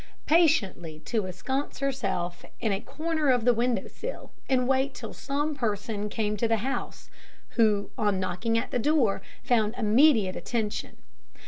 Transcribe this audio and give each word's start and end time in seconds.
patiently 0.25 0.99
to 1.05 1.27
ensconce 1.27 1.77
herself 1.77 2.43
in 2.59 2.71
a 2.71 2.81
corner 2.81 3.29
of 3.29 3.45
the 3.45 3.53
window 3.53 3.87
sill, 3.87 4.31
and 4.49 4.67
wait 4.67 4.95
till 4.95 5.13
some 5.13 5.53
person 5.53 6.09
came 6.09 6.35
to 6.35 6.47
the 6.47 6.57
house, 6.65 7.11
who, 7.49 7.91
on 7.99 8.19
knocking 8.19 8.57
at 8.57 8.71
the 8.71 8.79
door, 8.79 9.21
found 9.43 9.75
immediate 9.77 10.35
attention. 10.35 10.97